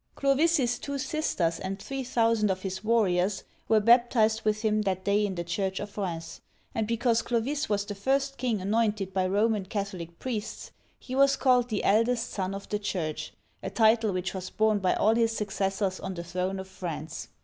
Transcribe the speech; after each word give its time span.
Clovis's 0.15 0.79
two 0.79 0.97
sisters 0.97 1.59
and 1.59 1.79
three 1.79 2.03
thousand 2.03 2.49
of 2.49 2.63
his 2.63 2.83
warriors 2.83 3.43
were 3.69 3.79
baptized 3.79 4.41
with 4.41 4.63
him 4.63 4.81
that 4.81 5.03
day 5.03 5.27
in 5.27 5.35
the 5.35 5.43
church 5.43 5.79
of 5.79 5.95
Rheims, 5.95 6.41
and 6.73 6.87
because 6.87 7.21
Clovis 7.21 7.69
was 7.69 7.85
the 7.85 7.93
first 7.93 8.37
king 8.39 8.61
anointed 8.61 9.13
by 9.13 9.27
Roman 9.27 9.65
Catholic 9.67 10.17
priests, 10.17 10.71
he 10.97 11.13
was 11.13 11.35
called 11.37 11.69
the" 11.69 11.83
Eldest 11.85 12.31
Son 12.31 12.55
of 12.55 12.67
the 12.69 12.79
Church, 12.79 13.31
a 13.61 13.69
title 13.69 14.11
which 14.11 14.33
was 14.33 14.49
borne 14.49 14.79
by 14.79 14.95
all 14.95 15.13
his 15.13 15.37
successors 15.37 15.99
on 15.99 16.15
the 16.15 16.23
throne 16.23 16.57
of 16.57 16.67
France. 16.67 17.27